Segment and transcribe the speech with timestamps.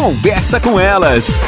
[0.00, 1.38] Conversa com elas.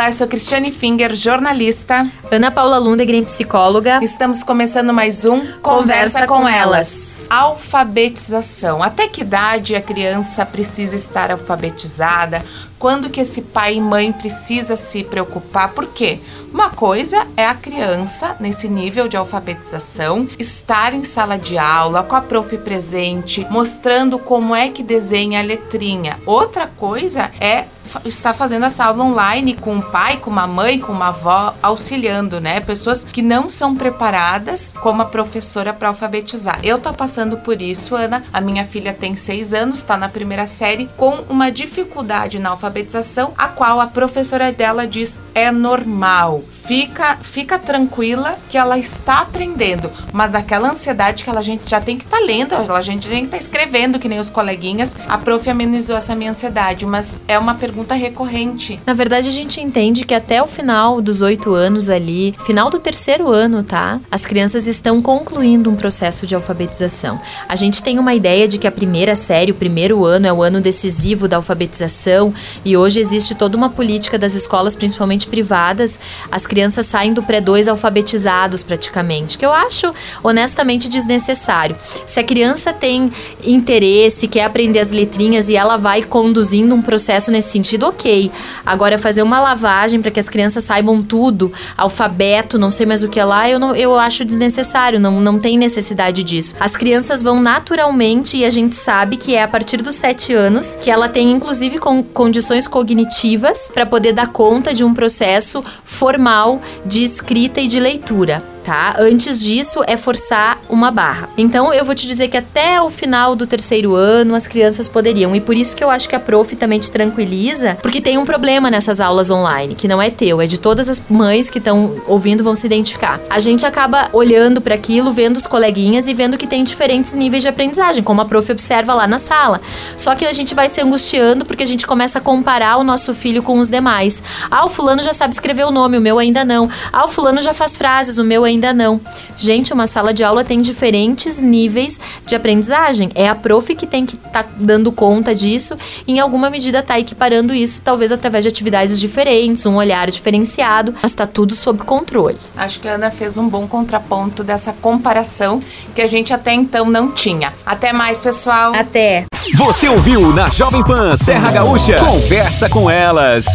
[0.00, 2.10] Olá, eu sou Cristiane Finger, jornalista.
[2.30, 4.02] Ana Paula Lundegren, psicóloga.
[4.02, 7.26] Estamos começando mais um Conversa, Conversa com, com elas.
[7.28, 8.82] Alfabetização.
[8.82, 12.42] Até que idade a criança precisa estar alfabetizada?
[12.78, 15.74] Quando que esse pai e mãe precisa se preocupar?
[15.74, 16.18] Por quê?
[16.50, 22.16] Uma coisa é a criança, nesse nível de alfabetização, estar em sala de aula, com
[22.16, 26.18] a prof presente, mostrando como é que desenha a letrinha.
[26.24, 27.66] Outra coisa é
[28.04, 32.40] está fazendo essa aula online com um pai, com uma mãe, com uma avó, auxiliando,
[32.40, 32.60] né?
[32.60, 36.60] Pessoas que não são preparadas como a professora para alfabetizar.
[36.62, 38.22] Eu tô passando por isso, Ana.
[38.32, 43.32] A minha filha tem seis anos, está na primeira série, com uma dificuldade na alfabetização,
[43.36, 49.90] a qual a professora dela diz é normal fica, fica tranquila que ela está aprendendo,
[50.12, 53.20] mas aquela ansiedade que ela gente já tem que estar tá lendo, a gente tem
[53.20, 54.94] que estar tá escrevendo que nem os coleguinhas.
[55.08, 58.80] A prof amenizou essa minha ansiedade, mas é uma pergunta recorrente.
[58.86, 62.78] Na verdade, a gente entende que até o final dos oito anos ali, final do
[62.78, 64.00] terceiro ano, tá?
[64.10, 67.20] As crianças estão concluindo um processo de alfabetização.
[67.48, 70.42] A gente tem uma ideia de que a primeira série, o primeiro ano, é o
[70.42, 72.32] ano decisivo da alfabetização
[72.64, 75.98] e hoje existe toda uma política das escolas, principalmente privadas,
[76.30, 81.76] as crianças saem do pré-2 alfabetizados praticamente, que eu acho honestamente desnecessário.
[82.08, 83.12] Se a criança tem
[83.44, 88.32] interesse, quer aprender as letrinhas e ela vai conduzindo um processo nesse sentido, ok.
[88.66, 93.08] Agora, fazer uma lavagem para que as crianças saibam tudo, alfabeto, não sei mais o
[93.08, 96.56] que lá, eu, não, eu acho desnecessário, não, não tem necessidade disso.
[96.58, 100.74] As crianças vão naturalmente e a gente sabe que é a partir dos 7 anos
[100.74, 106.39] que ela tem, inclusive, com condições cognitivas para poder dar conta de um processo formal
[106.86, 108.94] de escrita e de leitura tá?
[108.98, 111.28] Antes disso é forçar uma barra.
[111.36, 115.34] Então eu vou te dizer que até o final do terceiro ano as crianças poderiam.
[115.34, 118.24] E por isso que eu acho que a prof também te tranquiliza, porque tem um
[118.24, 122.00] problema nessas aulas online, que não é teu, é de todas as mães que estão
[122.06, 123.20] ouvindo vão se identificar.
[123.28, 127.42] A gente acaba olhando para aquilo, vendo os coleguinhas e vendo que tem diferentes níveis
[127.42, 129.60] de aprendizagem, como a prof observa lá na sala.
[129.96, 133.14] Só que a gente vai se angustiando porque a gente começa a comparar o nosso
[133.14, 134.22] filho com os demais.
[134.50, 136.68] Ah, o fulano já sabe escrever o nome, o meu ainda não.
[136.92, 139.00] Ah, o fulano já faz frases, o meu ainda não.
[139.36, 143.10] Gente, uma sala de aula tem diferentes níveis de aprendizagem.
[143.14, 146.82] É a prof que tem que estar tá dando conta disso e, em alguma medida,
[146.82, 151.82] tá equiparando isso, talvez através de atividades diferentes, um olhar diferenciado, mas está tudo sob
[151.84, 152.38] controle.
[152.56, 155.60] Acho que a Ana fez um bom contraponto dessa comparação
[155.94, 157.52] que a gente até então não tinha.
[157.64, 158.72] Até mais, pessoal.
[158.74, 159.26] Até.
[159.56, 161.98] Você ouviu na Jovem Pan Serra Gaúcha?
[161.98, 163.46] Conversa com elas.